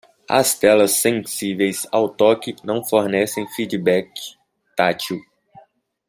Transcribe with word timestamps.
As 0.27 0.55
telas 0.55 0.93
sensíveis 0.93 1.85
ao 1.91 2.09
toque 2.09 2.55
não 2.63 2.83
fornecem 2.83 3.47
feedback 3.51 4.09
tátil. 4.75 5.21